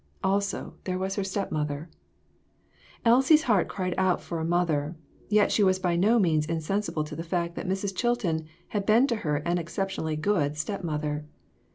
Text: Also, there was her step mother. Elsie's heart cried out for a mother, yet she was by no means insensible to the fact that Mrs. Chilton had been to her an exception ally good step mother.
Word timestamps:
Also, 0.23 0.73
there 0.85 0.97
was 0.97 1.15
her 1.15 1.23
step 1.23 1.51
mother. 1.51 1.87
Elsie's 3.05 3.43
heart 3.43 3.67
cried 3.69 3.93
out 3.99 4.19
for 4.19 4.39
a 4.39 4.43
mother, 4.43 4.95
yet 5.29 5.51
she 5.51 5.61
was 5.61 5.77
by 5.77 5.95
no 5.95 6.17
means 6.17 6.47
insensible 6.47 7.03
to 7.03 7.15
the 7.15 7.23
fact 7.23 7.53
that 7.53 7.67
Mrs. 7.69 7.95
Chilton 7.95 8.47
had 8.69 8.87
been 8.87 9.05
to 9.05 9.17
her 9.17 9.35
an 9.47 9.59
exception 9.59 10.05
ally 10.05 10.15
good 10.15 10.57
step 10.57 10.83
mother. 10.83 11.27